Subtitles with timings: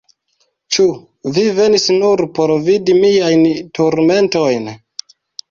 [0.77, 0.85] Ĉu
[1.35, 3.45] vi venis nur por vidi miajn
[3.81, 4.69] turmentojn?